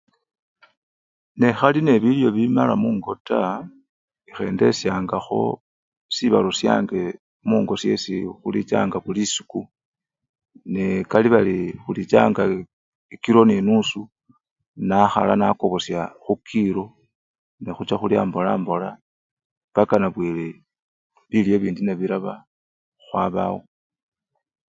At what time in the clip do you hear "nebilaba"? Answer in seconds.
21.83-22.33